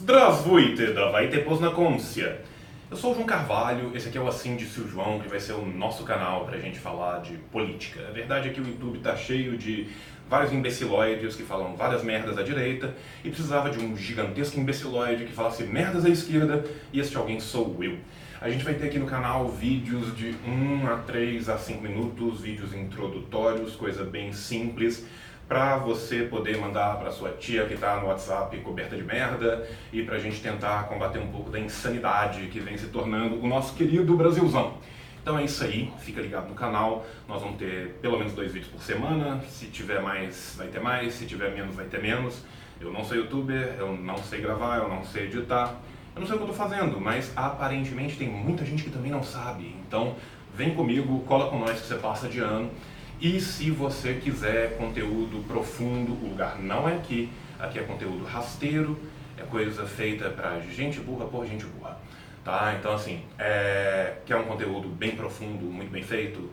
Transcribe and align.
Zdravstvuyte, 0.00 0.92
davaite 0.92 1.38
poznakomsia. 1.38 2.42
Eu 2.90 2.96
sou 2.96 3.12
o 3.12 3.14
João 3.14 3.26
Carvalho, 3.26 3.92
esse 3.94 4.08
aqui 4.08 4.18
é 4.18 4.20
o 4.20 4.26
Assim 4.26 4.56
de 4.56 4.66
Seu 4.66 4.88
João, 4.88 5.20
que 5.20 5.28
vai 5.28 5.38
ser 5.38 5.52
o 5.52 5.64
nosso 5.64 6.02
canal 6.02 6.44
pra 6.44 6.58
gente 6.58 6.80
falar 6.80 7.20
de 7.20 7.34
política. 7.52 8.00
A 8.08 8.10
verdade 8.10 8.48
é 8.48 8.52
que 8.52 8.60
o 8.60 8.66
YouTube 8.66 8.98
tá 8.98 9.14
cheio 9.14 9.56
de 9.56 9.86
vários 10.28 10.52
imbecilóides 10.52 11.36
que 11.36 11.42
falam 11.42 11.76
várias 11.76 12.02
merdas 12.02 12.38
à 12.38 12.42
direita 12.42 12.94
e 13.22 13.28
precisava 13.28 13.70
de 13.70 13.78
um 13.78 13.96
gigantesco 13.96 14.58
imbecilóide 14.58 15.24
que 15.24 15.32
falasse 15.32 15.64
merdas 15.64 16.04
à 16.04 16.08
esquerda 16.08 16.64
e 16.92 17.00
este 17.00 17.16
alguém 17.16 17.40
sou 17.40 17.76
eu. 17.82 17.98
A 18.40 18.50
gente 18.50 18.64
vai 18.64 18.74
ter 18.74 18.86
aqui 18.86 18.98
no 18.98 19.06
canal 19.06 19.48
vídeos 19.48 20.14
de 20.16 20.34
1 20.46 20.86
a 20.86 20.96
3 20.98 21.48
a 21.48 21.56
5 21.56 21.80
minutos, 21.80 22.42
vídeos 22.42 22.74
introdutórios, 22.74 23.74
coisa 23.74 24.04
bem 24.04 24.32
simples, 24.32 25.06
para 25.48 25.76
você 25.76 26.22
poder 26.22 26.58
mandar 26.58 26.98
para 26.98 27.10
sua 27.10 27.30
tia 27.30 27.64
que 27.66 27.74
está 27.74 28.00
no 28.00 28.08
WhatsApp 28.08 28.56
coberta 28.58 28.96
de 28.96 29.02
merda 29.02 29.66
e 29.92 30.02
para 30.02 30.16
a 30.16 30.18
gente 30.18 30.40
tentar 30.40 30.88
combater 30.88 31.18
um 31.18 31.28
pouco 31.28 31.50
da 31.50 31.60
insanidade 31.60 32.46
que 32.46 32.60
vem 32.60 32.76
se 32.76 32.86
tornando 32.86 33.40
o 33.40 33.46
nosso 33.46 33.74
querido 33.74 34.16
Brasilzão. 34.16 34.78
Então 35.24 35.38
é 35.38 35.44
isso 35.44 35.64
aí, 35.64 35.90
fica 36.00 36.20
ligado 36.20 36.50
no 36.50 36.54
canal, 36.54 37.06
nós 37.26 37.40
vamos 37.40 37.56
ter 37.56 37.96
pelo 38.02 38.18
menos 38.18 38.34
dois 38.34 38.52
vídeos 38.52 38.70
por 38.70 38.82
semana, 38.82 39.40
se 39.48 39.68
tiver 39.68 39.98
mais 40.02 40.54
vai 40.58 40.68
ter 40.68 40.80
mais, 40.80 41.14
se 41.14 41.24
tiver 41.24 41.50
menos 41.54 41.74
vai 41.74 41.86
ter 41.86 41.98
menos. 42.02 42.42
Eu 42.78 42.92
não 42.92 43.02
sou 43.02 43.16
youtuber, 43.16 43.74
eu 43.78 43.96
não 43.96 44.18
sei 44.18 44.42
gravar, 44.42 44.82
eu 44.82 44.88
não 44.90 45.02
sei 45.02 45.24
editar, 45.24 45.76
eu 46.14 46.20
não 46.20 46.26
sei 46.26 46.36
o 46.36 46.38
que 46.40 46.44
eu 46.44 46.50
estou 46.50 46.68
fazendo, 46.68 47.00
mas 47.00 47.32
aparentemente 47.34 48.18
tem 48.18 48.28
muita 48.28 48.66
gente 48.66 48.84
que 48.84 48.90
também 48.90 49.10
não 49.10 49.22
sabe. 49.22 49.74
Então 49.88 50.14
vem 50.54 50.74
comigo, 50.74 51.20
cola 51.20 51.48
com 51.48 51.58
nós 51.58 51.80
que 51.80 51.86
você 51.86 51.94
passa 51.94 52.28
de 52.28 52.40
ano. 52.40 52.70
E 53.18 53.40
se 53.40 53.70
você 53.70 54.20
quiser 54.22 54.76
conteúdo 54.76 55.42
profundo, 55.48 56.12
o 56.12 56.28
lugar 56.28 56.58
não 56.58 56.86
é 56.86 56.96
aqui, 56.96 57.30
aqui 57.58 57.78
é 57.78 57.82
conteúdo 57.82 58.26
rasteiro, 58.26 59.00
é 59.38 59.42
coisa 59.42 59.86
feita 59.86 60.28
para 60.28 60.60
gente 60.60 61.00
burra 61.00 61.24
por 61.24 61.46
gente 61.46 61.64
burra. 61.64 61.98
Tá? 62.44 62.76
Então, 62.78 62.94
assim, 62.94 63.24
é, 63.38 64.16
quer 64.26 64.36
um 64.36 64.44
conteúdo 64.44 64.86
bem 64.88 65.16
profundo, 65.16 65.64
muito 65.64 65.90
bem 65.90 66.02
feito? 66.02 66.50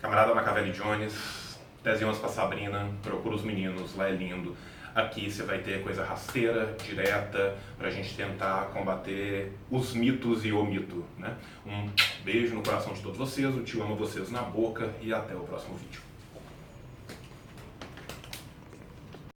Camarada 0.00 0.34
Macavelli 0.34 0.72
Jones, 0.72 1.58
10 1.84 2.02
anos 2.02 2.18
para 2.18 2.28
Sabrina, 2.28 2.90
procura 3.02 3.36
os 3.36 3.44
meninos, 3.44 3.94
lá 3.94 4.08
é 4.08 4.12
lindo. 4.12 4.56
Aqui 4.94 5.30
você 5.30 5.44
vai 5.44 5.58
ter 5.58 5.80
coisa 5.84 6.04
rasteira, 6.04 6.74
direta, 6.84 7.56
para 7.76 7.86
a 7.86 7.90
gente 7.90 8.16
tentar 8.16 8.70
combater 8.72 9.52
os 9.70 9.94
mitos 9.94 10.44
e 10.44 10.50
o 10.50 10.64
mito. 10.64 11.04
Né? 11.16 11.32
Um 11.64 11.88
beijo 12.24 12.56
no 12.56 12.62
coração 12.62 12.92
de 12.92 13.00
todos 13.00 13.16
vocês, 13.16 13.54
o 13.54 13.62
tio 13.62 13.82
ama 13.84 13.94
vocês 13.94 14.32
na 14.32 14.42
boca 14.42 14.90
e 15.00 15.12
até 15.14 15.36
o 15.36 15.40
próximo 15.40 15.76
vídeo. 15.76 16.07